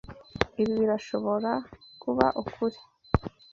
Ibi 0.61 0.73
birashobora 0.81 1.51
kuba 2.01 2.25
ukuri. 2.41 2.77